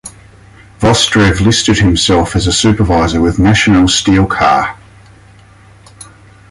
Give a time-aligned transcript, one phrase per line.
[0.79, 4.75] Vostrez listed himself as a supervisor with National Steel Car.